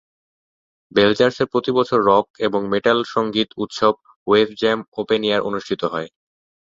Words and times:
বেলজার্সে 0.91 1.43
প্রতি 1.51 1.71
বছর 1.77 1.99
রক 2.09 2.27
এবং 2.47 2.61
মেটাল 2.73 2.99
সঙ্গীত 3.13 3.49
উৎসব 3.57 3.93
ওয়েভজাম 4.27 4.79
ওপেনএয়ার 4.99 5.45
অনুষ্ঠিত 5.49 5.81
হয়। 5.93 6.09